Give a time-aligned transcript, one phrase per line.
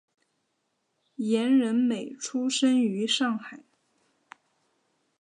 [1.17, 3.63] 严仁美出生于上海。